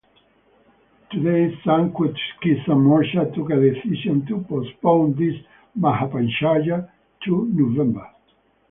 [1.11, 5.35] Today, Samyukt Kisan Morcha took a decision to postpone this
[5.79, 6.89] Mahapanchayat
[7.25, 8.09] to November.